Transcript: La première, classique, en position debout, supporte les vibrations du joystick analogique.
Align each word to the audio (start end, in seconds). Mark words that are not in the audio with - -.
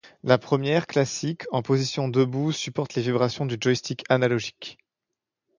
La 0.23 0.39
première, 0.39 0.87
classique, 0.87 1.43
en 1.51 1.61
position 1.61 2.07
debout, 2.07 2.51
supporte 2.51 2.95
les 2.95 3.03
vibrations 3.03 3.45
du 3.45 3.57
joystick 3.61 4.03
analogique. 4.09 4.79